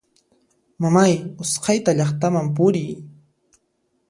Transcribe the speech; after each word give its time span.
Mamay 0.81 1.13
usqhayta 1.43 1.91
llaqtaman 1.97 2.47
puriy! 2.55 2.89